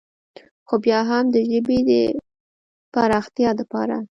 [0.67, 1.91] خو بيا هم د ژبې د
[2.93, 3.95] فراختيا دپاره